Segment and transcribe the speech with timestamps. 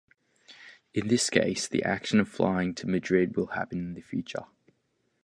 [0.95, 4.45] In this case, the action of flying to Madrid will happen in the future.